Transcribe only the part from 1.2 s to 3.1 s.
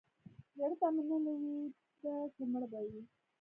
لوېده چې مړ به وي.